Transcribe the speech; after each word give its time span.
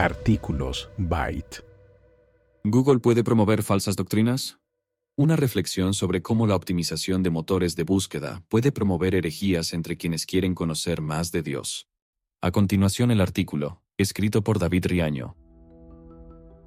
Artículos 0.00 0.88
Byte. 0.96 1.62
¿Google 2.64 3.00
puede 3.00 3.22
promover 3.22 3.62
falsas 3.62 3.96
doctrinas? 3.96 4.58
Una 5.14 5.36
reflexión 5.36 5.92
sobre 5.92 6.22
cómo 6.22 6.46
la 6.46 6.56
optimización 6.56 7.22
de 7.22 7.28
motores 7.28 7.76
de 7.76 7.82
búsqueda 7.82 8.42
puede 8.48 8.72
promover 8.72 9.14
herejías 9.14 9.74
entre 9.74 9.98
quienes 9.98 10.24
quieren 10.24 10.54
conocer 10.54 11.02
más 11.02 11.32
de 11.32 11.42
Dios. 11.42 11.86
A 12.40 12.50
continuación 12.50 13.10
el 13.10 13.20
artículo, 13.20 13.82
escrito 13.98 14.42
por 14.42 14.58
David 14.58 14.86
Riaño. 14.86 15.36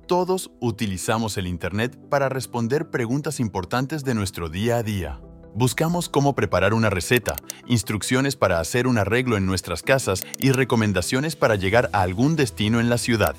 Todos 0.07 0.51
utilizamos 0.61 1.35
el 1.37 1.47
Internet 1.47 1.99
para 2.11 2.29
responder 2.29 2.91
preguntas 2.91 3.39
importantes 3.39 4.03
de 4.03 4.13
nuestro 4.13 4.47
día 4.47 4.77
a 4.77 4.83
día. 4.83 5.19
Buscamos 5.55 6.09
cómo 6.09 6.33
preparar 6.33 6.73
una 6.73 6.89
receta, 6.89 7.35
instrucciones 7.67 8.35
para 8.35 8.59
hacer 8.59 8.87
un 8.87 8.97
arreglo 8.97 9.37
en 9.37 9.45
nuestras 9.45 9.83
casas 9.83 10.25
y 10.39 10.51
recomendaciones 10.51 11.35
para 11.35 11.53
llegar 11.53 11.91
a 11.93 12.01
algún 12.01 12.35
destino 12.35 12.79
en 12.79 12.89
la 12.89 12.97
ciudad. 12.97 13.35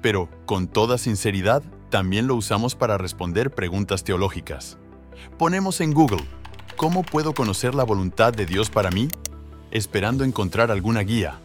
Pero, 0.00 0.28
con 0.46 0.68
toda 0.68 0.98
sinceridad, 0.98 1.64
también 1.90 2.28
lo 2.28 2.36
usamos 2.36 2.76
para 2.76 2.96
responder 2.96 3.50
preguntas 3.50 4.04
teológicas. 4.04 4.78
Ponemos 5.36 5.80
en 5.80 5.92
Google, 5.92 6.24
¿cómo 6.76 7.02
puedo 7.02 7.34
conocer 7.34 7.74
la 7.74 7.82
voluntad 7.82 8.32
de 8.32 8.46
Dios 8.46 8.70
para 8.70 8.92
mí? 8.92 9.08
Esperando 9.72 10.22
encontrar 10.22 10.70
alguna 10.70 11.00
guía. 11.00 11.40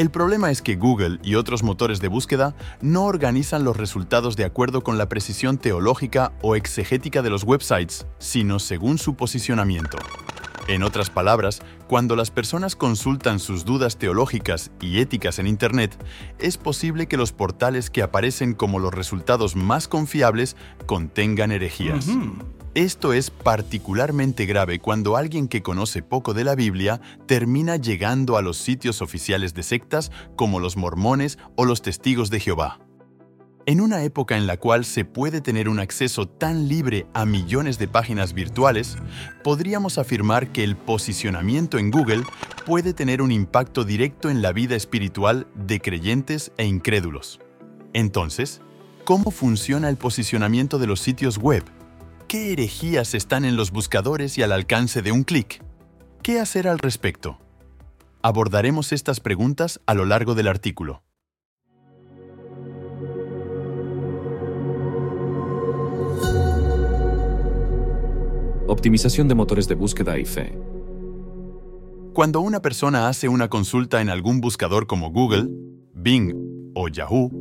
El 0.00 0.10
problema 0.10 0.50
es 0.50 0.62
que 0.62 0.76
Google 0.76 1.18
y 1.22 1.34
otros 1.34 1.62
motores 1.62 2.00
de 2.00 2.08
búsqueda 2.08 2.54
no 2.80 3.04
organizan 3.04 3.64
los 3.64 3.76
resultados 3.76 4.34
de 4.34 4.46
acuerdo 4.46 4.82
con 4.82 4.96
la 4.96 5.10
precisión 5.10 5.58
teológica 5.58 6.32
o 6.40 6.56
exegética 6.56 7.20
de 7.20 7.28
los 7.28 7.44
websites, 7.44 8.06
sino 8.18 8.60
según 8.60 8.96
su 8.96 9.14
posicionamiento. 9.14 9.98
En 10.68 10.84
otras 10.84 11.10
palabras, 11.10 11.60
cuando 11.86 12.16
las 12.16 12.30
personas 12.30 12.76
consultan 12.76 13.38
sus 13.40 13.66
dudas 13.66 13.98
teológicas 13.98 14.70
y 14.80 15.00
éticas 15.00 15.38
en 15.38 15.46
Internet, 15.46 16.02
es 16.38 16.56
posible 16.56 17.06
que 17.06 17.18
los 17.18 17.32
portales 17.32 17.90
que 17.90 18.00
aparecen 18.00 18.54
como 18.54 18.78
los 18.78 18.94
resultados 18.94 19.54
más 19.54 19.86
confiables 19.86 20.56
contengan 20.86 21.52
herejías. 21.52 22.06
Esto 22.74 23.12
es 23.12 23.30
particularmente 23.30 24.46
grave 24.46 24.78
cuando 24.78 25.16
alguien 25.16 25.48
que 25.48 25.60
conoce 25.60 26.02
poco 26.02 26.34
de 26.34 26.44
la 26.44 26.54
Biblia 26.54 27.00
termina 27.26 27.74
llegando 27.74 28.36
a 28.36 28.42
los 28.42 28.58
sitios 28.58 29.02
oficiales 29.02 29.54
de 29.54 29.64
sectas 29.64 30.12
como 30.36 30.60
los 30.60 30.76
mormones 30.76 31.36
o 31.56 31.64
los 31.64 31.82
testigos 31.82 32.30
de 32.30 32.38
Jehová. 32.38 32.78
En 33.66 33.80
una 33.80 34.04
época 34.04 34.36
en 34.36 34.46
la 34.46 34.56
cual 34.56 34.84
se 34.84 35.04
puede 35.04 35.40
tener 35.40 35.68
un 35.68 35.80
acceso 35.80 36.28
tan 36.28 36.68
libre 36.68 37.08
a 37.12 37.26
millones 37.26 37.76
de 37.80 37.88
páginas 37.88 38.34
virtuales, 38.34 38.96
podríamos 39.42 39.98
afirmar 39.98 40.52
que 40.52 40.62
el 40.62 40.76
posicionamiento 40.76 41.76
en 41.76 41.90
Google 41.90 42.22
puede 42.66 42.94
tener 42.94 43.20
un 43.20 43.32
impacto 43.32 43.82
directo 43.82 44.30
en 44.30 44.42
la 44.42 44.52
vida 44.52 44.76
espiritual 44.76 45.48
de 45.56 45.80
creyentes 45.80 46.52
e 46.56 46.66
incrédulos. 46.66 47.40
Entonces, 47.94 48.60
¿cómo 49.04 49.32
funciona 49.32 49.88
el 49.88 49.96
posicionamiento 49.96 50.78
de 50.78 50.86
los 50.86 51.00
sitios 51.00 51.36
web? 51.36 51.64
¿Qué 52.30 52.52
herejías 52.52 53.14
están 53.14 53.44
en 53.44 53.56
los 53.56 53.72
buscadores 53.72 54.38
y 54.38 54.44
al 54.44 54.52
alcance 54.52 55.02
de 55.02 55.10
un 55.10 55.24
clic? 55.24 55.64
¿Qué 56.22 56.38
hacer 56.38 56.68
al 56.68 56.78
respecto? 56.78 57.40
Abordaremos 58.22 58.92
estas 58.92 59.18
preguntas 59.18 59.80
a 59.84 59.94
lo 59.94 60.04
largo 60.04 60.36
del 60.36 60.46
artículo. 60.46 61.02
Optimización 68.68 69.26
de 69.26 69.34
motores 69.34 69.66
de 69.66 69.74
búsqueda 69.74 70.16
y 70.16 70.24
fe. 70.24 70.56
Cuando 72.12 72.42
una 72.42 72.62
persona 72.62 73.08
hace 73.08 73.28
una 73.28 73.48
consulta 73.48 74.00
en 74.00 74.08
algún 74.08 74.40
buscador 74.40 74.86
como 74.86 75.10
Google, 75.10 75.48
Bing 75.94 76.72
o 76.76 76.86
Yahoo, 76.86 77.32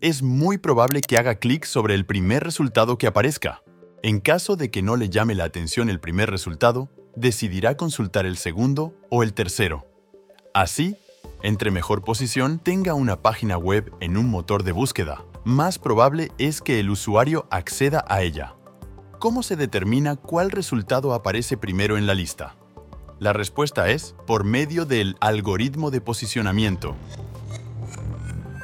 es 0.00 0.22
muy 0.22 0.56
probable 0.58 1.00
que 1.00 1.18
haga 1.18 1.34
clic 1.34 1.64
sobre 1.64 1.96
el 1.96 2.06
primer 2.06 2.44
resultado 2.44 2.96
que 2.96 3.08
aparezca. 3.08 3.65
En 4.02 4.20
caso 4.20 4.56
de 4.56 4.70
que 4.70 4.82
no 4.82 4.96
le 4.96 5.08
llame 5.08 5.34
la 5.34 5.44
atención 5.44 5.88
el 5.88 6.00
primer 6.00 6.30
resultado, 6.30 6.90
decidirá 7.16 7.76
consultar 7.76 8.26
el 8.26 8.36
segundo 8.36 8.94
o 9.10 9.22
el 9.22 9.32
tercero. 9.32 9.86
Así, 10.54 10.96
entre 11.42 11.70
mejor 11.70 12.04
posición 12.04 12.58
tenga 12.58 12.94
una 12.94 13.22
página 13.22 13.58
web 13.58 13.92
en 14.00 14.16
un 14.16 14.28
motor 14.28 14.62
de 14.62 14.72
búsqueda, 14.72 15.24
más 15.44 15.78
probable 15.78 16.30
es 16.38 16.60
que 16.60 16.80
el 16.80 16.90
usuario 16.90 17.46
acceda 17.50 18.04
a 18.08 18.22
ella. 18.22 18.54
¿Cómo 19.18 19.42
se 19.42 19.56
determina 19.56 20.16
cuál 20.16 20.50
resultado 20.50 21.14
aparece 21.14 21.56
primero 21.56 21.96
en 21.96 22.06
la 22.06 22.14
lista? 22.14 22.56
La 23.18 23.32
respuesta 23.32 23.88
es 23.88 24.14
por 24.26 24.44
medio 24.44 24.84
del 24.84 25.16
algoritmo 25.20 25.90
de 25.90 26.02
posicionamiento, 26.02 26.96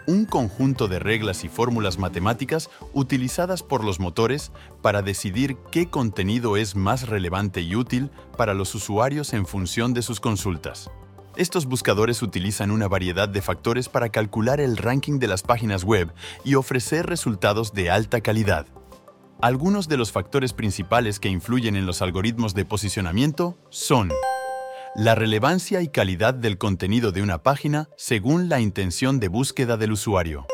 un 0.06 0.24
conjunto 0.24 0.88
de 0.88 0.98
reglas 0.98 1.44
y 1.44 1.48
fórmulas 1.48 1.98
matemáticas 1.98 2.70
utilizadas 2.92 3.62
por 3.62 3.84
los 3.84 4.00
motores 4.00 4.52
para 4.80 5.02
decidir 5.02 5.56
qué 5.70 5.88
contenido 5.88 6.56
es 6.56 6.76
más 6.76 7.08
relevante 7.08 7.62
y 7.62 7.76
útil 7.76 8.10
para 8.36 8.54
los 8.54 8.74
usuarios 8.74 9.32
en 9.32 9.46
función 9.46 9.94
de 9.94 10.02
sus 10.02 10.20
consultas. 10.20 10.90
Estos 11.36 11.64
buscadores 11.64 12.20
utilizan 12.22 12.70
una 12.70 12.88
variedad 12.88 13.28
de 13.28 13.40
factores 13.40 13.88
para 13.88 14.10
calcular 14.10 14.60
el 14.60 14.76
ranking 14.76 15.18
de 15.18 15.28
las 15.28 15.42
páginas 15.42 15.82
web 15.82 16.12
y 16.44 16.56
ofrecer 16.56 17.06
resultados 17.06 17.72
de 17.72 17.90
alta 17.90 18.20
calidad. 18.20 18.66
Algunos 19.40 19.88
de 19.88 19.96
los 19.96 20.12
factores 20.12 20.52
principales 20.52 21.18
que 21.18 21.28
influyen 21.28 21.74
en 21.74 21.86
los 21.86 22.02
algoritmos 22.02 22.54
de 22.54 22.64
posicionamiento 22.64 23.56
son 23.70 24.12
la 24.94 25.14
relevancia 25.14 25.80
y 25.80 25.88
calidad 25.88 26.34
del 26.34 26.58
contenido 26.58 27.12
de 27.12 27.22
una 27.22 27.42
página 27.42 27.88
según 27.96 28.50
la 28.50 28.60
intención 28.60 29.20
de 29.20 29.28
búsqueda 29.28 29.78
del 29.78 29.92
usuario. 29.92 30.46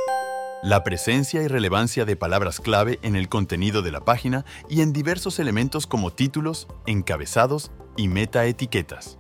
La 0.63 0.85
presencia 0.85 1.43
y 1.43 1.49
relevancia 1.49 2.05
de 2.05 2.15
palabras 2.15 2.61
clave 2.61 3.01
en 3.03 3.17
el 3.17 3.29
contenido 3.29 3.83
de 3.83 3.91
la 3.91 4.05
página 4.05 4.45
y 4.69 4.83
en 4.83 4.93
diversos 4.93 5.41
elementos 5.41 5.89
como 5.89 6.13
títulos, 6.13 6.69
encabezados 6.87 7.73
y 7.97 8.07
metaetiquetas. 8.07 9.17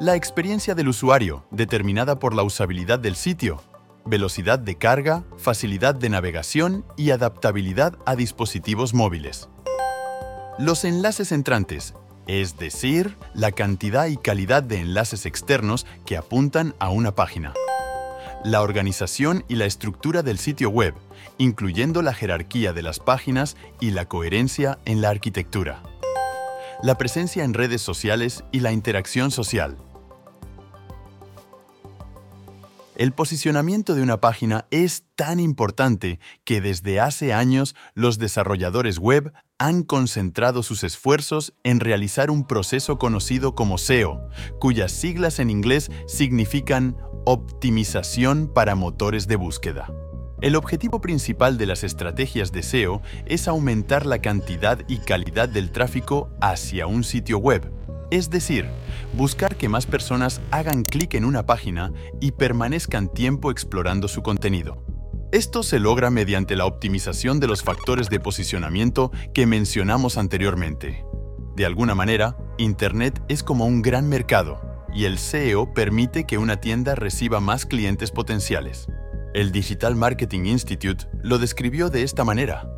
La 0.00 0.16
experiencia 0.16 0.74
del 0.74 0.88
usuario, 0.88 1.44
determinada 1.50 2.18
por 2.18 2.34
la 2.34 2.42
usabilidad 2.42 2.98
del 2.98 3.16
sitio, 3.16 3.62
velocidad 4.06 4.58
de 4.58 4.76
carga, 4.78 5.24
facilidad 5.36 5.94
de 5.94 6.08
navegación 6.08 6.86
y 6.96 7.10
adaptabilidad 7.10 7.98
a 8.06 8.16
dispositivos 8.16 8.94
móviles. 8.94 9.50
Los 10.58 10.84
enlaces 10.84 11.32
entrantes 11.32 11.94
es 12.26 12.56
decir, 12.58 13.16
la 13.34 13.52
cantidad 13.52 14.06
y 14.06 14.16
calidad 14.16 14.62
de 14.62 14.80
enlaces 14.80 15.26
externos 15.26 15.86
que 16.06 16.16
apuntan 16.16 16.74
a 16.78 16.90
una 16.90 17.14
página. 17.14 17.54
La 18.44 18.62
organización 18.62 19.44
y 19.48 19.56
la 19.56 19.66
estructura 19.66 20.22
del 20.22 20.38
sitio 20.38 20.68
web, 20.70 20.94
incluyendo 21.38 22.02
la 22.02 22.14
jerarquía 22.14 22.72
de 22.72 22.82
las 22.82 22.98
páginas 22.98 23.56
y 23.80 23.90
la 23.90 24.06
coherencia 24.06 24.78
en 24.84 25.00
la 25.00 25.10
arquitectura. 25.10 25.82
La 26.82 26.96
presencia 26.98 27.44
en 27.44 27.54
redes 27.54 27.80
sociales 27.82 28.42
y 28.50 28.60
la 28.60 28.72
interacción 28.72 29.30
social. 29.30 29.76
El 32.96 33.12
posicionamiento 33.12 33.94
de 33.94 34.02
una 34.02 34.20
página 34.20 34.66
es 34.70 35.04
tan 35.16 35.40
importante 35.40 36.20
que 36.44 36.60
desde 36.60 37.00
hace 37.00 37.32
años 37.32 37.74
los 37.94 38.18
desarrolladores 38.18 38.98
web 38.98 39.32
han 39.62 39.84
concentrado 39.84 40.64
sus 40.64 40.82
esfuerzos 40.82 41.54
en 41.62 41.78
realizar 41.78 42.32
un 42.32 42.44
proceso 42.48 42.98
conocido 42.98 43.54
como 43.54 43.78
SEO, 43.78 44.28
cuyas 44.58 44.90
siglas 44.90 45.38
en 45.38 45.50
inglés 45.50 45.88
significan 46.08 46.96
Optimización 47.24 48.50
para 48.52 48.74
motores 48.74 49.28
de 49.28 49.36
búsqueda. 49.36 49.88
El 50.40 50.56
objetivo 50.56 51.00
principal 51.00 51.58
de 51.58 51.66
las 51.66 51.84
estrategias 51.84 52.50
de 52.50 52.64
SEO 52.64 53.02
es 53.26 53.46
aumentar 53.46 54.04
la 54.04 54.20
cantidad 54.20 54.80
y 54.88 54.98
calidad 54.98 55.48
del 55.48 55.70
tráfico 55.70 56.30
hacia 56.40 56.88
un 56.88 57.04
sitio 57.04 57.38
web, 57.38 57.72
es 58.10 58.30
decir, 58.30 58.66
buscar 59.12 59.54
que 59.54 59.68
más 59.68 59.86
personas 59.86 60.40
hagan 60.50 60.82
clic 60.82 61.14
en 61.14 61.24
una 61.24 61.46
página 61.46 61.92
y 62.20 62.32
permanezcan 62.32 63.06
tiempo 63.12 63.52
explorando 63.52 64.08
su 64.08 64.24
contenido. 64.24 64.82
Esto 65.32 65.62
se 65.62 65.80
logra 65.80 66.10
mediante 66.10 66.56
la 66.56 66.66
optimización 66.66 67.40
de 67.40 67.46
los 67.46 67.62
factores 67.62 68.10
de 68.10 68.20
posicionamiento 68.20 69.10
que 69.32 69.46
mencionamos 69.46 70.18
anteriormente. 70.18 71.06
De 71.56 71.64
alguna 71.64 71.94
manera, 71.94 72.36
Internet 72.58 73.22
es 73.28 73.42
como 73.42 73.64
un 73.64 73.80
gran 73.80 74.10
mercado 74.10 74.60
y 74.94 75.06
el 75.06 75.16
SEO 75.16 75.72
permite 75.72 76.24
que 76.24 76.36
una 76.36 76.60
tienda 76.60 76.94
reciba 76.96 77.40
más 77.40 77.64
clientes 77.64 78.10
potenciales. 78.10 78.88
El 79.32 79.52
Digital 79.52 79.96
Marketing 79.96 80.44
Institute 80.44 81.06
lo 81.22 81.38
describió 81.38 81.88
de 81.88 82.02
esta 82.02 82.24
manera. 82.24 82.68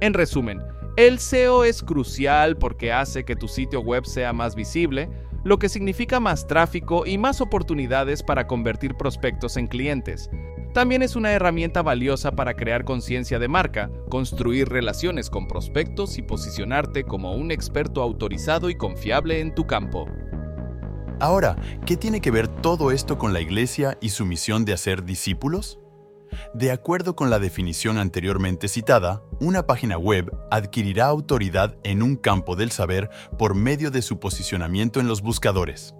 En 0.00 0.14
resumen, 0.14 0.62
el 0.96 1.18
SEO 1.18 1.64
es 1.64 1.82
crucial 1.82 2.56
porque 2.56 2.90
hace 2.90 3.26
que 3.26 3.36
tu 3.36 3.48
sitio 3.48 3.82
web 3.82 4.06
sea 4.06 4.32
más 4.32 4.54
visible, 4.54 5.10
lo 5.44 5.58
que 5.58 5.68
significa 5.68 6.20
más 6.20 6.46
tráfico 6.46 7.04
y 7.04 7.18
más 7.18 7.42
oportunidades 7.42 8.22
para 8.22 8.46
convertir 8.46 8.94
prospectos 8.94 9.58
en 9.58 9.66
clientes. 9.66 10.30
También 10.76 11.02
es 11.02 11.16
una 11.16 11.32
herramienta 11.32 11.80
valiosa 11.80 12.32
para 12.32 12.52
crear 12.52 12.84
conciencia 12.84 13.38
de 13.38 13.48
marca, 13.48 13.90
construir 14.10 14.68
relaciones 14.68 15.30
con 15.30 15.48
prospectos 15.48 16.18
y 16.18 16.22
posicionarte 16.22 17.04
como 17.04 17.32
un 17.32 17.50
experto 17.50 18.02
autorizado 18.02 18.68
y 18.68 18.74
confiable 18.74 19.40
en 19.40 19.54
tu 19.54 19.66
campo. 19.66 20.06
Ahora, 21.18 21.56
¿qué 21.86 21.96
tiene 21.96 22.20
que 22.20 22.30
ver 22.30 22.46
todo 22.46 22.90
esto 22.90 23.16
con 23.16 23.32
la 23.32 23.40
iglesia 23.40 23.96
y 24.02 24.10
su 24.10 24.26
misión 24.26 24.66
de 24.66 24.74
hacer 24.74 25.06
discípulos? 25.06 25.78
De 26.52 26.70
acuerdo 26.70 27.16
con 27.16 27.30
la 27.30 27.38
definición 27.38 27.96
anteriormente 27.96 28.68
citada, 28.68 29.22
una 29.40 29.66
página 29.66 29.96
web 29.96 30.30
adquirirá 30.50 31.06
autoridad 31.06 31.78
en 31.84 32.02
un 32.02 32.16
campo 32.16 32.54
del 32.54 32.70
saber 32.70 33.08
por 33.38 33.54
medio 33.54 33.90
de 33.90 34.02
su 34.02 34.20
posicionamiento 34.20 35.00
en 35.00 35.08
los 35.08 35.22
buscadores. 35.22 35.94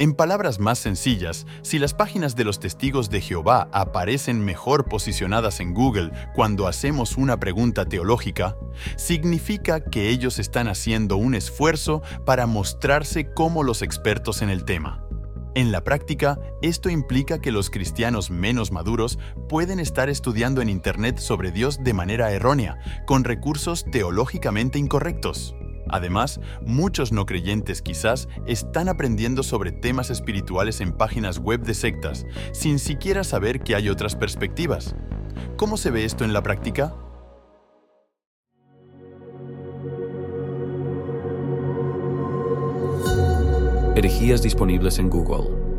En 0.00 0.14
palabras 0.14 0.58
más 0.60 0.78
sencillas, 0.78 1.44
si 1.60 1.78
las 1.78 1.92
páginas 1.92 2.34
de 2.34 2.44
los 2.44 2.58
testigos 2.58 3.10
de 3.10 3.20
Jehová 3.20 3.68
aparecen 3.70 4.42
mejor 4.42 4.86
posicionadas 4.86 5.60
en 5.60 5.74
Google 5.74 6.10
cuando 6.34 6.66
hacemos 6.66 7.18
una 7.18 7.38
pregunta 7.38 7.84
teológica, 7.84 8.56
significa 8.96 9.84
que 9.84 10.08
ellos 10.08 10.38
están 10.38 10.68
haciendo 10.68 11.18
un 11.18 11.34
esfuerzo 11.34 12.00
para 12.24 12.46
mostrarse 12.46 13.30
como 13.34 13.62
los 13.62 13.82
expertos 13.82 14.40
en 14.40 14.48
el 14.48 14.64
tema. 14.64 15.04
En 15.54 15.70
la 15.70 15.84
práctica, 15.84 16.38
esto 16.62 16.88
implica 16.88 17.42
que 17.42 17.52
los 17.52 17.68
cristianos 17.68 18.30
menos 18.30 18.72
maduros 18.72 19.18
pueden 19.50 19.80
estar 19.80 20.08
estudiando 20.08 20.62
en 20.62 20.70
Internet 20.70 21.18
sobre 21.18 21.50
Dios 21.50 21.84
de 21.84 21.92
manera 21.92 22.32
errónea, 22.32 22.78
con 23.06 23.22
recursos 23.22 23.84
teológicamente 23.84 24.78
incorrectos. 24.78 25.54
Además, 25.92 26.40
muchos 26.64 27.12
no 27.12 27.26
creyentes 27.26 27.82
quizás 27.82 28.28
están 28.46 28.88
aprendiendo 28.88 29.42
sobre 29.42 29.72
temas 29.72 30.10
espirituales 30.10 30.80
en 30.80 30.92
páginas 30.92 31.38
web 31.38 31.62
de 31.62 31.74
sectas, 31.74 32.26
sin 32.52 32.78
siquiera 32.78 33.24
saber 33.24 33.60
que 33.60 33.74
hay 33.74 33.88
otras 33.88 34.16
perspectivas. 34.16 34.94
¿Cómo 35.56 35.76
se 35.76 35.90
ve 35.90 36.04
esto 36.04 36.24
en 36.24 36.32
la 36.32 36.42
práctica? 36.42 36.94
Herejías 43.96 44.42
disponibles 44.42 44.98
en 44.98 45.10
Google. 45.10 45.70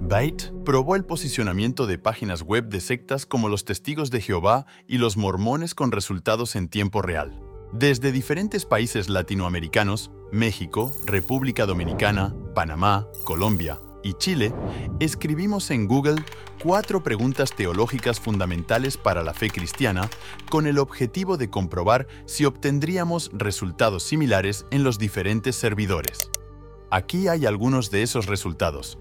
Byte 0.00 0.52
probó 0.64 0.96
el 0.96 1.04
posicionamiento 1.04 1.86
de 1.86 1.98
páginas 1.98 2.42
web 2.42 2.68
de 2.68 2.80
sectas 2.80 3.24
como 3.24 3.48
los 3.48 3.64
Testigos 3.64 4.10
de 4.10 4.20
Jehová 4.20 4.66
y 4.86 4.98
los 4.98 5.16
Mormones 5.16 5.74
con 5.74 5.92
resultados 5.92 6.56
en 6.56 6.68
tiempo 6.68 7.02
real. 7.02 7.40
Desde 7.72 8.12
diferentes 8.12 8.64
países 8.64 9.08
latinoamericanos, 9.08 10.10
México, 10.30 10.94
República 11.06 11.66
Dominicana, 11.66 12.34
Panamá, 12.54 13.08
Colombia 13.24 13.80
y 14.02 14.14
Chile, 14.14 14.54
escribimos 15.00 15.70
en 15.70 15.86
Google 15.88 16.22
cuatro 16.62 17.02
preguntas 17.02 17.54
teológicas 17.54 18.20
fundamentales 18.20 18.96
para 18.96 19.22
la 19.22 19.34
fe 19.34 19.50
cristiana 19.50 20.08
con 20.50 20.66
el 20.66 20.78
objetivo 20.78 21.36
de 21.36 21.50
comprobar 21.50 22.06
si 22.26 22.44
obtendríamos 22.44 23.30
resultados 23.32 24.02
similares 24.02 24.66
en 24.70 24.84
los 24.84 24.98
diferentes 24.98 25.56
servidores. 25.56 26.30
Aquí 26.90 27.28
hay 27.28 27.44
algunos 27.44 27.90
de 27.90 28.02
esos 28.02 28.26
resultados. 28.26 28.98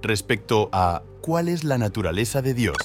Respecto 0.00 0.68
a 0.72 1.02
¿cuál 1.20 1.48
es 1.48 1.64
la 1.64 1.78
naturaleza 1.78 2.40
de 2.40 2.54
Dios? 2.54 2.76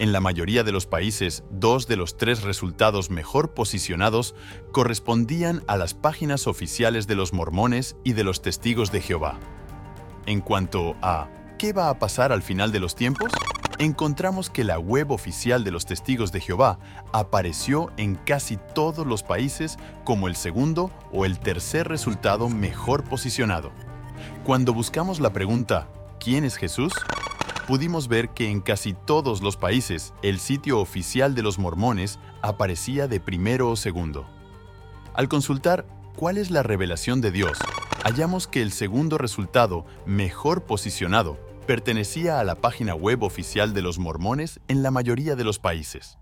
En 0.00 0.12
la 0.12 0.20
mayoría 0.20 0.64
de 0.64 0.72
los 0.72 0.86
países, 0.86 1.44
dos 1.50 1.86
de 1.86 1.96
los 1.96 2.16
tres 2.16 2.42
resultados 2.42 3.10
mejor 3.10 3.54
posicionados 3.54 4.34
correspondían 4.72 5.62
a 5.68 5.76
las 5.76 5.94
páginas 5.94 6.48
oficiales 6.48 7.06
de 7.06 7.14
los 7.14 7.32
mormones 7.32 7.96
y 8.02 8.14
de 8.14 8.24
los 8.24 8.42
testigos 8.42 8.90
de 8.90 9.00
Jehová. 9.00 9.38
En 10.26 10.40
cuanto 10.40 10.96
a 11.00 11.28
¿qué 11.58 11.72
va 11.72 11.90
a 11.90 11.98
pasar 12.00 12.32
al 12.32 12.42
final 12.42 12.72
de 12.72 12.80
los 12.80 12.96
tiempos? 12.96 13.30
Encontramos 13.78 14.50
que 14.50 14.64
la 14.64 14.80
web 14.80 15.12
oficial 15.12 15.62
de 15.62 15.70
los 15.70 15.86
testigos 15.86 16.32
de 16.32 16.40
Jehová 16.40 16.80
apareció 17.12 17.92
en 17.96 18.16
casi 18.16 18.56
todos 18.74 19.06
los 19.06 19.22
países 19.22 19.78
como 20.02 20.26
el 20.26 20.34
segundo 20.34 20.90
o 21.12 21.24
el 21.24 21.38
tercer 21.38 21.86
resultado 21.86 22.48
mejor 22.48 23.04
posicionado. 23.04 23.70
Cuando 24.42 24.72
buscamos 24.72 25.20
la 25.20 25.32
pregunta 25.32 25.88
¿quién 26.18 26.44
es 26.44 26.56
Jesús? 26.56 26.92
Pudimos 27.66 28.08
ver 28.08 28.30
que 28.30 28.50
en 28.50 28.60
casi 28.60 28.92
todos 28.92 29.42
los 29.42 29.56
países 29.56 30.12
el 30.22 30.38
sitio 30.38 30.80
oficial 30.80 31.34
de 31.34 31.42
los 31.42 31.58
mormones 31.58 32.18
aparecía 32.42 33.08
de 33.08 33.20
primero 33.20 33.70
o 33.70 33.76
segundo. 33.76 34.26
Al 35.14 35.28
consultar 35.28 35.86
cuál 36.16 36.38
es 36.38 36.50
la 36.50 36.62
revelación 36.62 37.20
de 37.20 37.30
Dios, 37.30 37.58
hallamos 38.02 38.46
que 38.46 38.62
el 38.62 38.72
segundo 38.72 39.18
resultado, 39.18 39.86
mejor 40.06 40.64
posicionado, 40.64 41.38
pertenecía 41.66 42.40
a 42.40 42.44
la 42.44 42.56
página 42.56 42.94
web 42.94 43.22
oficial 43.22 43.72
de 43.72 43.82
los 43.82 43.98
mormones 43.98 44.60
en 44.68 44.82
la 44.82 44.90
mayoría 44.90 45.36
de 45.36 45.44
los 45.44 45.58
países. 45.58 46.18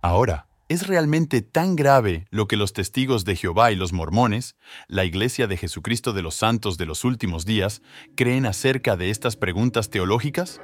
Ahora, 0.00 0.47
¿Es 0.68 0.86
realmente 0.86 1.40
tan 1.40 1.76
grave 1.76 2.26
lo 2.30 2.46
que 2.46 2.58
los 2.58 2.74
testigos 2.74 3.24
de 3.24 3.36
Jehová 3.36 3.72
y 3.72 3.74
los 3.74 3.94
mormones, 3.94 4.54
la 4.86 5.06
Iglesia 5.06 5.46
de 5.46 5.56
Jesucristo 5.56 6.12
de 6.12 6.20
los 6.20 6.34
Santos 6.34 6.76
de 6.76 6.84
los 6.84 7.04
últimos 7.04 7.46
días, 7.46 7.80
creen 8.16 8.44
acerca 8.44 8.94
de 8.98 9.08
estas 9.08 9.36
preguntas 9.36 9.88
teológicas? 9.88 10.60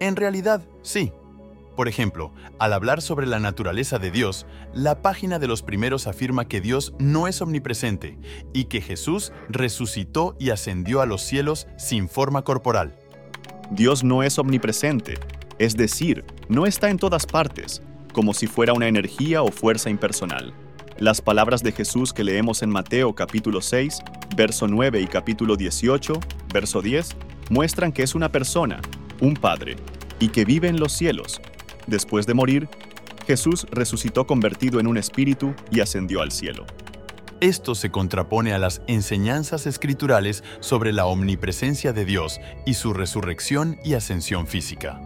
En 0.00 0.16
realidad, 0.16 0.66
sí. 0.80 1.12
Por 1.76 1.86
ejemplo, 1.86 2.32
al 2.58 2.72
hablar 2.72 3.02
sobre 3.02 3.26
la 3.26 3.40
naturaleza 3.40 3.98
de 3.98 4.10
Dios, 4.10 4.46
la 4.72 5.02
página 5.02 5.38
de 5.38 5.48
los 5.48 5.62
primeros 5.62 6.06
afirma 6.06 6.48
que 6.48 6.62
Dios 6.62 6.94
no 6.98 7.28
es 7.28 7.42
omnipresente 7.42 8.18
y 8.54 8.64
que 8.64 8.80
Jesús 8.80 9.34
resucitó 9.50 10.34
y 10.40 10.48
ascendió 10.48 11.02
a 11.02 11.06
los 11.06 11.20
cielos 11.20 11.66
sin 11.76 12.08
forma 12.08 12.42
corporal. 12.42 12.96
Dios 13.70 14.02
no 14.02 14.22
es 14.22 14.38
omnipresente, 14.38 15.18
es 15.58 15.76
decir, 15.76 16.24
no 16.48 16.64
está 16.64 16.88
en 16.88 16.96
todas 16.96 17.26
partes, 17.26 17.82
como 18.12 18.34
si 18.34 18.46
fuera 18.46 18.72
una 18.72 18.88
energía 18.88 19.42
o 19.42 19.50
fuerza 19.50 19.90
impersonal. 19.90 20.52
Las 20.98 21.20
palabras 21.20 21.62
de 21.62 21.72
Jesús 21.72 22.12
que 22.12 22.24
leemos 22.24 22.62
en 22.62 22.70
Mateo 22.70 23.14
capítulo 23.14 23.60
6, 23.60 24.00
verso 24.36 24.68
9 24.68 25.00
y 25.00 25.06
capítulo 25.06 25.56
18, 25.56 26.20
verso 26.52 26.82
10, 26.82 27.16
muestran 27.50 27.92
que 27.92 28.02
es 28.02 28.14
una 28.14 28.30
persona, 28.30 28.80
un 29.20 29.34
Padre, 29.34 29.76
y 30.20 30.28
que 30.28 30.44
vive 30.44 30.68
en 30.68 30.78
los 30.78 30.92
cielos. 30.92 31.40
Después 31.86 32.26
de 32.26 32.34
morir, 32.34 32.68
Jesús 33.26 33.66
resucitó 33.70 34.26
convertido 34.26 34.78
en 34.80 34.86
un 34.86 34.96
espíritu 34.96 35.54
y 35.70 35.80
ascendió 35.80 36.22
al 36.22 36.30
cielo. 36.30 36.66
Esto 37.40 37.74
se 37.74 37.90
contrapone 37.90 38.52
a 38.52 38.58
las 38.58 38.82
enseñanzas 38.86 39.66
escriturales 39.66 40.44
sobre 40.60 40.92
la 40.92 41.06
omnipresencia 41.06 41.92
de 41.92 42.04
Dios 42.04 42.40
y 42.66 42.74
su 42.74 42.92
resurrección 42.92 43.78
y 43.84 43.94
ascensión 43.94 44.46
física. 44.46 45.00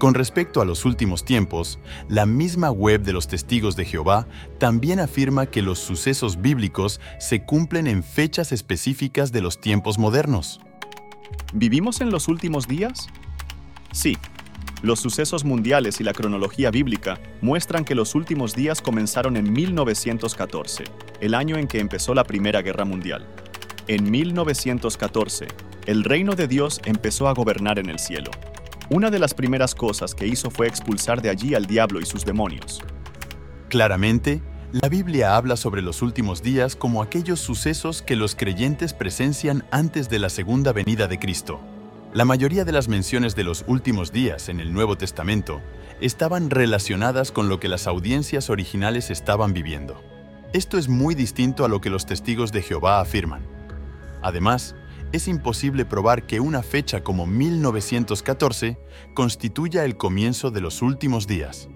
Con 0.00 0.14
respecto 0.14 0.62
a 0.62 0.64
los 0.64 0.86
últimos 0.86 1.26
tiempos, 1.26 1.78
la 2.08 2.24
misma 2.24 2.70
web 2.70 3.02
de 3.02 3.12
los 3.12 3.28
testigos 3.28 3.76
de 3.76 3.84
Jehová 3.84 4.26
también 4.56 4.98
afirma 4.98 5.44
que 5.44 5.60
los 5.60 5.78
sucesos 5.78 6.40
bíblicos 6.40 7.02
se 7.18 7.44
cumplen 7.44 7.86
en 7.86 8.02
fechas 8.02 8.50
específicas 8.50 9.30
de 9.30 9.42
los 9.42 9.60
tiempos 9.60 9.98
modernos. 9.98 10.58
¿Vivimos 11.52 12.00
en 12.00 12.10
los 12.10 12.28
últimos 12.28 12.66
días? 12.66 13.10
Sí. 13.92 14.16
Los 14.80 15.00
sucesos 15.00 15.44
mundiales 15.44 16.00
y 16.00 16.04
la 16.04 16.14
cronología 16.14 16.70
bíblica 16.70 17.20
muestran 17.42 17.84
que 17.84 17.94
los 17.94 18.14
últimos 18.14 18.54
días 18.54 18.80
comenzaron 18.80 19.36
en 19.36 19.52
1914, 19.52 20.84
el 21.20 21.34
año 21.34 21.58
en 21.58 21.68
que 21.68 21.78
empezó 21.78 22.14
la 22.14 22.24
Primera 22.24 22.62
Guerra 22.62 22.86
Mundial. 22.86 23.26
En 23.86 24.10
1914, 24.10 25.46
el 25.84 26.04
reino 26.04 26.36
de 26.36 26.48
Dios 26.48 26.80
empezó 26.86 27.28
a 27.28 27.34
gobernar 27.34 27.78
en 27.78 27.90
el 27.90 27.98
cielo. 27.98 28.30
Una 28.92 29.08
de 29.08 29.20
las 29.20 29.34
primeras 29.34 29.76
cosas 29.76 30.16
que 30.16 30.26
hizo 30.26 30.50
fue 30.50 30.66
expulsar 30.66 31.22
de 31.22 31.30
allí 31.30 31.54
al 31.54 31.66
diablo 31.66 32.00
y 32.00 32.06
sus 32.06 32.24
demonios. 32.24 32.82
Claramente, 33.68 34.42
la 34.72 34.88
Biblia 34.88 35.36
habla 35.36 35.56
sobre 35.56 35.80
los 35.80 36.02
últimos 36.02 36.42
días 36.42 36.74
como 36.74 37.00
aquellos 37.00 37.38
sucesos 37.38 38.02
que 38.02 38.16
los 38.16 38.34
creyentes 38.34 38.92
presencian 38.92 39.64
antes 39.70 40.08
de 40.08 40.18
la 40.18 40.28
segunda 40.28 40.72
venida 40.72 41.06
de 41.06 41.20
Cristo. 41.20 41.60
La 42.12 42.24
mayoría 42.24 42.64
de 42.64 42.72
las 42.72 42.88
menciones 42.88 43.36
de 43.36 43.44
los 43.44 43.64
últimos 43.68 44.10
días 44.10 44.48
en 44.48 44.58
el 44.58 44.72
Nuevo 44.72 44.98
Testamento 44.98 45.60
estaban 46.00 46.50
relacionadas 46.50 47.30
con 47.30 47.48
lo 47.48 47.60
que 47.60 47.68
las 47.68 47.86
audiencias 47.86 48.50
originales 48.50 49.10
estaban 49.10 49.52
viviendo. 49.52 50.02
Esto 50.52 50.78
es 50.78 50.88
muy 50.88 51.14
distinto 51.14 51.64
a 51.64 51.68
lo 51.68 51.80
que 51.80 51.90
los 51.90 52.06
testigos 52.06 52.50
de 52.50 52.62
Jehová 52.62 53.00
afirman. 53.00 53.46
Además, 54.20 54.74
es 55.12 55.28
imposible 55.28 55.84
probar 55.84 56.26
que 56.26 56.40
una 56.40 56.62
fecha 56.62 57.02
como 57.02 57.26
1914 57.26 58.78
constituya 59.14 59.84
el 59.84 59.96
comienzo 59.96 60.50
de 60.50 60.60
los 60.60 60.82
últimos 60.82 61.26
días. 61.26 61.68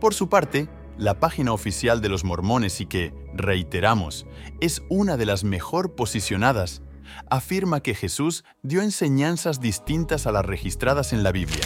Por 0.00 0.14
su 0.14 0.28
parte, 0.28 0.68
la 0.98 1.18
página 1.18 1.52
oficial 1.52 2.00
de 2.00 2.08
los 2.08 2.24
mormones 2.24 2.80
y 2.80 2.86
que, 2.86 3.14
reiteramos, 3.34 4.26
es 4.60 4.82
una 4.88 5.16
de 5.16 5.26
las 5.26 5.42
mejor 5.42 5.94
posicionadas, 5.94 6.82
afirma 7.30 7.80
que 7.80 7.94
Jesús 7.94 8.44
dio 8.62 8.82
enseñanzas 8.82 9.60
distintas 9.60 10.26
a 10.26 10.32
las 10.32 10.44
registradas 10.44 11.12
en 11.12 11.22
la 11.22 11.32
Biblia. 11.32 11.64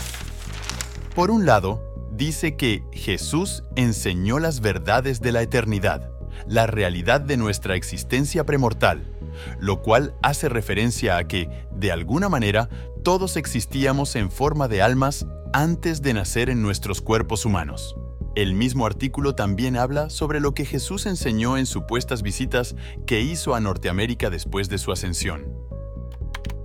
Por 1.14 1.30
un 1.30 1.46
lado, 1.46 1.82
dice 2.12 2.56
que 2.56 2.82
Jesús 2.92 3.62
enseñó 3.74 4.38
las 4.38 4.60
verdades 4.60 5.20
de 5.20 5.32
la 5.32 5.42
eternidad, 5.42 6.10
la 6.46 6.66
realidad 6.66 7.20
de 7.20 7.36
nuestra 7.36 7.74
existencia 7.74 8.44
premortal, 8.44 9.15
lo 9.58 9.82
cual 9.82 10.14
hace 10.22 10.48
referencia 10.48 11.16
a 11.16 11.26
que, 11.26 11.48
de 11.72 11.92
alguna 11.92 12.28
manera, 12.28 12.68
todos 13.02 13.36
existíamos 13.36 14.16
en 14.16 14.30
forma 14.30 14.68
de 14.68 14.82
almas 14.82 15.26
antes 15.52 16.02
de 16.02 16.14
nacer 16.14 16.50
en 16.50 16.62
nuestros 16.62 17.00
cuerpos 17.00 17.44
humanos. 17.44 17.96
El 18.34 18.52
mismo 18.52 18.84
artículo 18.84 19.34
también 19.34 19.76
habla 19.76 20.10
sobre 20.10 20.40
lo 20.40 20.52
que 20.52 20.66
Jesús 20.66 21.06
enseñó 21.06 21.56
en 21.56 21.64
supuestas 21.64 22.22
visitas 22.22 22.76
que 23.06 23.22
hizo 23.22 23.54
a 23.54 23.60
Norteamérica 23.60 24.28
después 24.28 24.68
de 24.68 24.76
su 24.76 24.92
ascensión. 24.92 25.46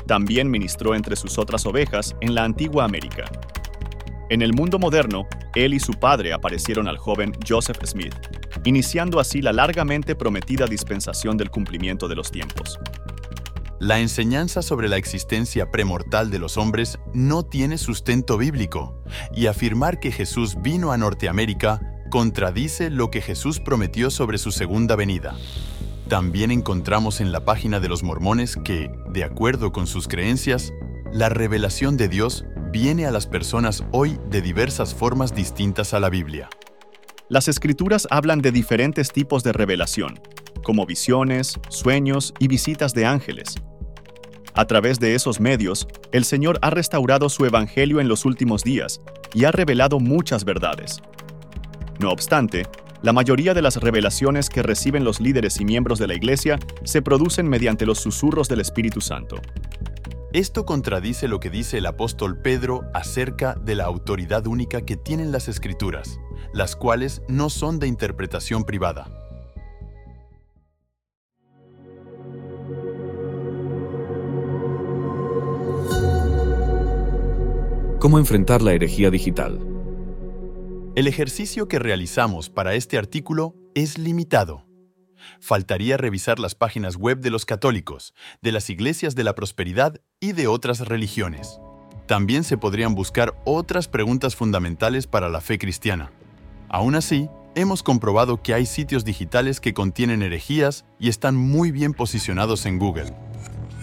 También 0.05 0.51
ministró 0.51 0.95
entre 0.95 1.15
sus 1.15 1.37
otras 1.37 1.65
ovejas 1.65 2.17
en 2.19 2.35
la 2.35 2.43
antigua 2.43 2.83
América. 2.83 3.23
En 4.29 4.41
el 4.41 4.53
mundo 4.53 4.79
moderno, 4.79 5.27
él 5.55 5.73
y 5.73 5.79
su 5.79 5.93
padre 5.93 6.33
aparecieron 6.33 6.89
al 6.89 6.97
joven 6.97 7.31
Joseph 7.47 7.79
Smith, 7.85 8.15
iniciando 8.65 9.19
así 9.19 9.41
la 9.41 9.53
largamente 9.53 10.15
prometida 10.15 10.65
dispensación 10.65 11.37
del 11.37 11.49
cumplimiento 11.49 12.07
de 12.07 12.15
los 12.15 12.31
tiempos. 12.31 12.79
La 13.79 13.99
enseñanza 13.99 14.61
sobre 14.61 14.87
la 14.89 14.97
existencia 14.97 15.71
premortal 15.71 16.29
de 16.29 16.37
los 16.37 16.57
hombres 16.57 16.99
no 17.15 17.43
tiene 17.43 17.79
sustento 17.79 18.37
bíblico, 18.37 19.03
y 19.35 19.47
afirmar 19.47 19.99
que 19.99 20.11
Jesús 20.11 20.55
vino 20.61 20.91
a 20.91 20.97
Norteamérica 20.97 21.81
contradice 22.11 22.91
lo 22.91 23.09
que 23.09 23.21
Jesús 23.21 23.59
prometió 23.59 24.11
sobre 24.11 24.37
su 24.37 24.51
segunda 24.51 24.95
venida. 24.95 25.35
También 26.09 26.51
encontramos 26.51 27.21
en 27.21 27.31
la 27.31 27.43
página 27.43 27.79
de 27.79 27.89
los 27.89 28.03
mormones 28.03 28.55
que, 28.57 28.91
de 29.09 29.23
acuerdo 29.23 29.71
con 29.71 29.87
sus 29.87 30.07
creencias, 30.07 30.73
la 31.11 31.29
revelación 31.29 31.97
de 31.97 32.07
Dios 32.07 32.45
viene 32.71 33.07
a 33.07 33.11
las 33.11 33.25
personas 33.25 33.83
hoy 33.91 34.19
de 34.29 34.41
diversas 34.41 34.93
formas 34.93 35.33
distintas 35.33 35.95
a 35.95 35.99
la 35.99 36.09
Biblia. 36.09 36.49
Las 37.31 37.47
escrituras 37.47 38.07
hablan 38.11 38.41
de 38.41 38.51
diferentes 38.51 39.11
tipos 39.11 39.41
de 39.41 39.53
revelación, 39.53 40.19
como 40.63 40.85
visiones, 40.85 41.57
sueños 41.69 42.33
y 42.37 42.47
visitas 42.47 42.93
de 42.93 43.05
ángeles, 43.05 43.55
a 44.53 44.65
través 44.65 44.99
de 44.99 45.15
esos 45.15 45.39
medios, 45.39 45.87
el 46.11 46.25
Señor 46.25 46.59
ha 46.61 46.69
restaurado 46.71 47.29
su 47.29 47.45
Evangelio 47.45 48.01
en 48.01 48.09
los 48.09 48.25
últimos 48.25 48.63
días 48.63 48.99
y 49.33 49.45
ha 49.45 49.51
revelado 49.51 49.99
muchas 49.99 50.43
verdades. 50.43 51.01
No 51.99 52.11
obstante, 52.11 52.67
la 53.01 53.13
mayoría 53.13 53.53
de 53.53 53.61
las 53.61 53.77
revelaciones 53.77 54.49
que 54.49 54.61
reciben 54.61 55.05
los 55.05 55.21
líderes 55.21 55.61
y 55.61 55.65
miembros 55.65 55.99
de 55.99 56.07
la 56.07 56.15
Iglesia 56.15 56.59
se 56.83 57.01
producen 57.01 57.47
mediante 57.47 57.85
los 57.85 57.99
susurros 57.99 58.49
del 58.49 58.59
Espíritu 58.59 58.99
Santo. 58.99 59.37
Esto 60.33 60.65
contradice 60.65 61.29
lo 61.29 61.39
que 61.39 61.49
dice 61.49 61.77
el 61.77 61.85
apóstol 61.85 62.41
Pedro 62.41 62.81
acerca 62.93 63.55
de 63.55 63.75
la 63.75 63.85
autoridad 63.85 64.47
única 64.47 64.81
que 64.81 64.97
tienen 64.97 65.31
las 65.31 65.47
Escrituras, 65.47 66.19
las 66.53 66.75
cuales 66.75 67.21
no 67.27 67.49
son 67.49 67.79
de 67.79 67.87
interpretación 67.87 68.63
privada. 68.63 69.09
¿Cómo 77.99 78.17
enfrentar 78.17 78.61
la 78.61 78.73
herejía 78.73 79.11
digital? 79.11 79.59
El 80.95 81.07
ejercicio 81.07 81.67
que 81.67 81.79
realizamos 81.79 82.49
para 82.49 82.73
este 82.73 82.97
artículo 82.97 83.55
es 83.75 83.97
limitado. 83.97 84.65
Faltaría 85.39 85.97
revisar 85.97 86.39
las 86.39 86.55
páginas 86.55 86.95
web 86.95 87.19
de 87.19 87.29
los 87.29 87.45
católicos, 87.45 88.13
de 88.41 88.51
las 88.51 88.69
iglesias 88.69 89.15
de 89.15 89.23
la 89.23 89.35
prosperidad 89.35 90.01
y 90.19 90.31
de 90.31 90.47
otras 90.47 90.79
religiones. 90.87 91.59
También 92.07 92.43
se 92.43 92.57
podrían 92.57 92.95
buscar 92.95 93.35
otras 93.45 93.87
preguntas 93.87 94.35
fundamentales 94.35 95.07
para 95.07 95.29
la 95.29 95.39
fe 95.39 95.59
cristiana. 95.59 96.11
Aún 96.73 96.95
así, 96.95 97.29
hemos 97.53 97.83
comprobado 97.83 98.41
que 98.41 98.53
hay 98.53 98.65
sitios 98.65 99.03
digitales 99.03 99.59
que 99.59 99.73
contienen 99.73 100.21
herejías 100.23 100.85
y 100.99 101.09
están 101.09 101.35
muy 101.35 101.69
bien 101.69 101.93
posicionados 101.93 102.65
en 102.65 102.79
Google. 102.79 103.13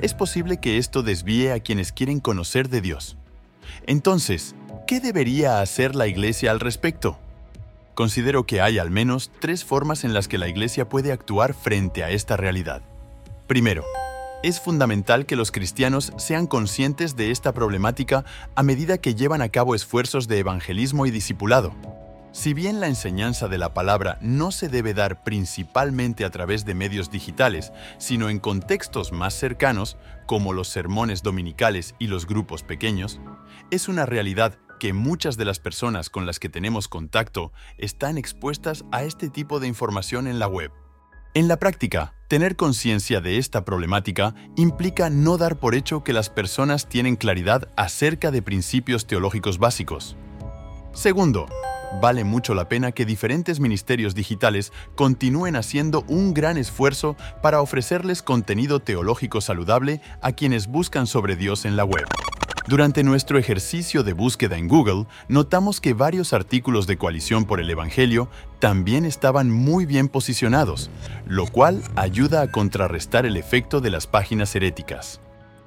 Es 0.00 0.14
posible 0.14 0.58
que 0.58 0.78
esto 0.78 1.02
desvíe 1.02 1.52
a 1.52 1.60
quienes 1.60 1.92
quieren 1.92 2.18
conocer 2.18 2.70
de 2.70 2.80
Dios. 2.80 3.18
Entonces, 3.86 4.54
¿qué 4.86 5.00
debería 5.00 5.60
hacer 5.60 5.94
la 5.94 6.06
Iglesia 6.06 6.50
al 6.50 6.60
respecto? 6.60 7.18
Considero 7.92 8.46
que 8.46 8.62
hay 8.62 8.78
al 8.78 8.90
menos 8.90 9.30
tres 9.38 9.66
formas 9.66 10.04
en 10.04 10.14
las 10.14 10.26
que 10.26 10.38
la 10.38 10.48
Iglesia 10.48 10.88
puede 10.88 11.12
actuar 11.12 11.52
frente 11.52 12.04
a 12.04 12.10
esta 12.10 12.38
realidad. 12.38 12.80
Primero, 13.46 13.84
es 14.42 14.60
fundamental 14.60 15.26
que 15.26 15.36
los 15.36 15.52
cristianos 15.52 16.14
sean 16.16 16.46
conscientes 16.46 17.16
de 17.16 17.32
esta 17.32 17.52
problemática 17.52 18.24
a 18.54 18.62
medida 18.62 18.96
que 18.96 19.14
llevan 19.14 19.42
a 19.42 19.50
cabo 19.50 19.74
esfuerzos 19.74 20.26
de 20.26 20.38
evangelismo 20.38 21.04
y 21.04 21.10
discipulado. 21.10 21.74
Si 22.38 22.54
bien 22.54 22.78
la 22.78 22.86
enseñanza 22.86 23.48
de 23.48 23.58
la 23.58 23.74
palabra 23.74 24.16
no 24.20 24.52
se 24.52 24.68
debe 24.68 24.94
dar 24.94 25.24
principalmente 25.24 26.24
a 26.24 26.30
través 26.30 26.64
de 26.64 26.72
medios 26.72 27.10
digitales, 27.10 27.72
sino 27.98 28.30
en 28.30 28.38
contextos 28.38 29.10
más 29.10 29.34
cercanos, 29.34 29.96
como 30.24 30.52
los 30.52 30.68
sermones 30.68 31.24
dominicales 31.24 31.96
y 31.98 32.06
los 32.06 32.28
grupos 32.28 32.62
pequeños, 32.62 33.18
es 33.72 33.88
una 33.88 34.06
realidad 34.06 34.56
que 34.78 34.92
muchas 34.92 35.36
de 35.36 35.46
las 35.46 35.58
personas 35.58 36.10
con 36.10 36.26
las 36.26 36.38
que 36.38 36.48
tenemos 36.48 36.86
contacto 36.86 37.50
están 37.76 38.18
expuestas 38.18 38.84
a 38.92 39.02
este 39.02 39.30
tipo 39.30 39.58
de 39.58 39.66
información 39.66 40.28
en 40.28 40.38
la 40.38 40.46
web. 40.46 40.70
En 41.34 41.48
la 41.48 41.56
práctica, 41.56 42.14
tener 42.28 42.54
conciencia 42.54 43.20
de 43.20 43.38
esta 43.38 43.64
problemática 43.64 44.36
implica 44.54 45.10
no 45.10 45.38
dar 45.38 45.58
por 45.58 45.74
hecho 45.74 46.04
que 46.04 46.12
las 46.12 46.30
personas 46.30 46.88
tienen 46.88 47.16
claridad 47.16 47.68
acerca 47.76 48.30
de 48.30 48.42
principios 48.42 49.08
teológicos 49.08 49.58
básicos. 49.58 50.16
Segundo, 50.92 51.46
vale 52.00 52.24
mucho 52.24 52.54
la 52.54 52.68
pena 52.68 52.92
que 52.92 53.04
diferentes 53.04 53.60
ministerios 53.60 54.14
digitales 54.14 54.72
continúen 54.94 55.56
haciendo 55.56 56.04
un 56.08 56.34
gran 56.34 56.56
esfuerzo 56.56 57.16
para 57.42 57.60
ofrecerles 57.60 58.22
contenido 58.22 58.80
teológico 58.80 59.40
saludable 59.40 60.00
a 60.22 60.32
quienes 60.32 60.66
buscan 60.66 61.06
sobre 61.06 61.36
Dios 61.36 61.64
en 61.64 61.76
la 61.76 61.84
web. 61.84 62.04
Durante 62.68 63.02
nuestro 63.02 63.38
ejercicio 63.38 64.02
de 64.02 64.12
búsqueda 64.12 64.58
en 64.58 64.68
Google, 64.68 65.06
notamos 65.28 65.80
que 65.80 65.94
varios 65.94 66.34
artículos 66.34 66.86
de 66.86 66.98
Coalición 66.98 67.46
por 67.46 67.60
el 67.60 67.70
Evangelio 67.70 68.28
también 68.58 69.06
estaban 69.06 69.50
muy 69.50 69.86
bien 69.86 70.08
posicionados, 70.08 70.90
lo 71.26 71.46
cual 71.46 71.82
ayuda 71.96 72.42
a 72.42 72.52
contrarrestar 72.52 73.24
el 73.24 73.38
efecto 73.38 73.80
de 73.80 73.88
las 73.88 74.06
páginas 74.06 74.54
heréticas. 74.54 75.22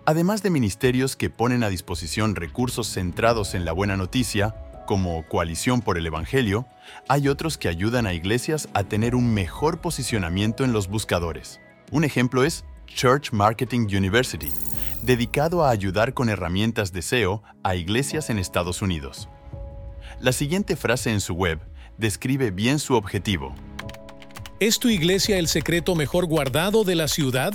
Además 0.06 0.44
de 0.44 0.52
ministerios 0.52 1.16
que 1.16 1.32
ponen 1.32 1.64
a 1.64 1.70
disposición 1.70 2.36
recursos 2.36 2.86
centrados 2.88 3.56
en 3.56 3.66
la 3.66 3.72
buena 3.72 3.98
noticia, 3.98 4.54
como 4.92 5.26
Coalición 5.26 5.82
por 5.82 5.98
el 5.98 6.06
Evangelio, 6.06 6.68
hay 7.08 7.30
otros 7.30 7.58
que 7.58 7.70
ayudan 7.70 8.06
a 8.06 8.14
iglesias 8.14 8.68
a 8.74 8.84
tener 8.84 9.16
un 9.16 9.34
mejor 9.34 9.80
posicionamiento 9.80 10.66
en 10.66 10.74
los 10.74 10.90
buscadores. 10.90 11.62
Un 11.92 12.04
ejemplo 12.04 12.44
es 12.44 12.66
Church 12.88 13.32
Marketing 13.32 13.88
University, 13.96 14.52
dedicado 15.02 15.64
a 15.64 15.70
ayudar 15.70 16.14
con 16.14 16.28
herramientas 16.28 16.92
de 16.92 17.04
SEO 17.04 17.42
a 17.64 17.76
iglesias 17.76 18.30
en 18.30 18.38
Estados 18.38 18.82
Unidos. 18.82 19.30
La 20.20 20.34
siguiente 20.34 20.76
frase 20.76 21.10
en 21.10 21.22
su 21.22 21.36
web 21.36 21.62
describe 21.98 22.52
bien 22.52 22.78
su 22.78 22.96
objetivo. 22.96 23.56
¿Es 24.60 24.78
tu 24.78 24.90
iglesia 24.90 25.38
el 25.38 25.48
secreto 25.48 25.96
mejor 25.96 26.26
guardado 26.26 26.84
de 26.84 26.96
la 26.96 27.08
ciudad? 27.08 27.54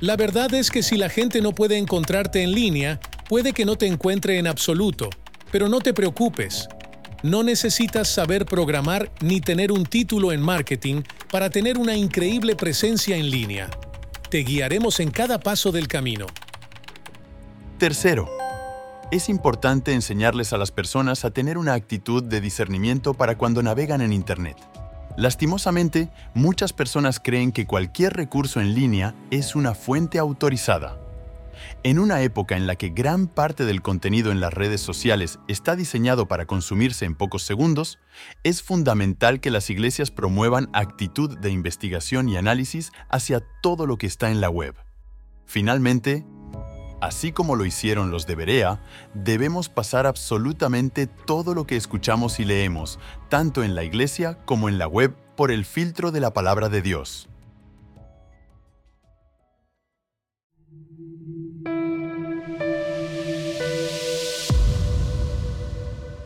La 0.00 0.16
verdad 0.16 0.52
es 0.52 0.70
que 0.70 0.82
si 0.82 0.98
la 0.98 1.08
gente 1.08 1.40
no 1.40 1.52
puede 1.52 1.78
encontrarte 1.78 2.42
en 2.42 2.52
línea, 2.52 3.00
puede 3.26 3.54
que 3.54 3.64
no 3.64 3.76
te 3.76 3.86
encuentre 3.86 4.38
en 4.38 4.46
absoluto, 4.46 5.08
pero 5.50 5.68
no 5.68 5.80
te 5.80 5.94
preocupes. 5.94 6.68
No 7.22 7.42
necesitas 7.42 8.08
saber 8.08 8.46
programar 8.46 9.10
ni 9.20 9.40
tener 9.40 9.72
un 9.72 9.84
título 9.84 10.32
en 10.32 10.40
marketing 10.40 11.02
para 11.30 11.50
tener 11.50 11.76
una 11.76 11.94
increíble 11.94 12.56
presencia 12.56 13.16
en 13.16 13.30
línea. 13.30 13.68
Te 14.30 14.38
guiaremos 14.38 15.00
en 15.00 15.10
cada 15.10 15.38
paso 15.38 15.70
del 15.70 15.86
camino. 15.86 16.26
Tercero, 17.78 18.28
es 19.10 19.28
importante 19.28 19.92
enseñarles 19.92 20.52
a 20.52 20.58
las 20.58 20.70
personas 20.70 21.24
a 21.24 21.30
tener 21.30 21.58
una 21.58 21.74
actitud 21.74 22.22
de 22.22 22.40
discernimiento 22.40 23.12
para 23.14 23.36
cuando 23.36 23.62
navegan 23.62 24.00
en 24.00 24.12
Internet. 24.12 24.56
Lastimosamente, 25.16 26.08
muchas 26.32 26.72
personas 26.72 27.20
creen 27.20 27.52
que 27.52 27.66
cualquier 27.66 28.14
recurso 28.14 28.60
en 28.60 28.74
línea 28.74 29.14
es 29.30 29.56
una 29.56 29.74
fuente 29.74 30.18
autorizada. 30.18 30.96
En 31.82 31.98
una 31.98 32.22
época 32.22 32.56
en 32.56 32.66
la 32.66 32.76
que 32.76 32.90
gran 32.90 33.26
parte 33.26 33.64
del 33.64 33.82
contenido 33.82 34.30
en 34.30 34.40
las 34.40 34.52
redes 34.52 34.80
sociales 34.80 35.38
está 35.48 35.76
diseñado 35.76 36.28
para 36.28 36.46
consumirse 36.46 37.04
en 37.04 37.14
pocos 37.14 37.42
segundos, 37.42 37.98
es 38.44 38.62
fundamental 38.62 39.40
que 39.40 39.50
las 39.50 39.70
iglesias 39.70 40.10
promuevan 40.10 40.68
actitud 40.72 41.38
de 41.38 41.50
investigación 41.50 42.28
y 42.28 42.36
análisis 42.36 42.92
hacia 43.08 43.42
todo 43.62 43.86
lo 43.86 43.96
que 43.96 44.06
está 44.06 44.30
en 44.30 44.40
la 44.40 44.50
web. 44.50 44.74
Finalmente, 45.46 46.26
así 47.00 47.32
como 47.32 47.56
lo 47.56 47.64
hicieron 47.64 48.10
los 48.10 48.26
de 48.26 48.34
Berea, 48.34 48.82
debemos 49.14 49.68
pasar 49.68 50.06
absolutamente 50.06 51.06
todo 51.06 51.54
lo 51.54 51.66
que 51.66 51.76
escuchamos 51.76 52.40
y 52.40 52.44
leemos, 52.44 52.98
tanto 53.28 53.64
en 53.64 53.74
la 53.74 53.84
iglesia 53.84 54.38
como 54.44 54.68
en 54.68 54.78
la 54.78 54.86
web, 54.86 55.16
por 55.36 55.50
el 55.50 55.64
filtro 55.64 56.12
de 56.12 56.20
la 56.20 56.34
palabra 56.34 56.68
de 56.68 56.82
Dios. 56.82 57.29